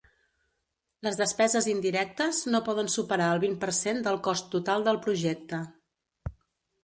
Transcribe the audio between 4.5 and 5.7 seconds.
total del projecte.